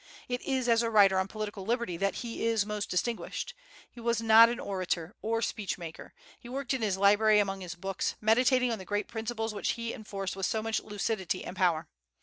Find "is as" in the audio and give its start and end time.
0.41-0.81